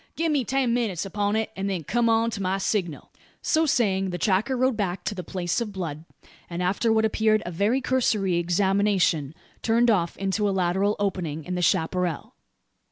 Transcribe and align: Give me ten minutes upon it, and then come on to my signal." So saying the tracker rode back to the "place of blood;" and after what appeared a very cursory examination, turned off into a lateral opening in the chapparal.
Give 0.15 0.31
me 0.31 0.43
ten 0.43 0.73
minutes 0.73 1.05
upon 1.05 1.35
it, 1.35 1.51
and 1.55 1.69
then 1.69 1.83
come 1.83 2.09
on 2.09 2.31
to 2.31 2.41
my 2.41 2.57
signal." 2.57 3.11
So 3.43 3.67
saying 3.67 4.09
the 4.09 4.17
tracker 4.17 4.57
rode 4.57 4.75
back 4.75 5.03
to 5.03 5.13
the 5.13 5.23
"place 5.23 5.61
of 5.61 5.71
blood;" 5.71 6.05
and 6.49 6.63
after 6.63 6.91
what 6.91 7.05
appeared 7.05 7.43
a 7.45 7.51
very 7.51 7.81
cursory 7.81 8.37
examination, 8.37 9.35
turned 9.61 9.91
off 9.91 10.17
into 10.17 10.49
a 10.49 10.49
lateral 10.49 10.95
opening 10.97 11.43
in 11.45 11.53
the 11.53 11.61
chapparal. 11.61 12.33